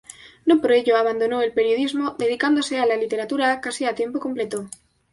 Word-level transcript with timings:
No 0.47 0.59
por 0.59 0.71
ello 0.71 0.97
abandonó 0.97 1.43
el 1.43 1.53
periodismo, 1.53 2.15
dedicándose 2.17 2.79
a 2.79 2.87
la 2.87 2.97
literatura 2.97 3.61
casi 3.61 3.85
a 3.85 3.93
tiempo 3.93 4.19
completo. 4.19 4.67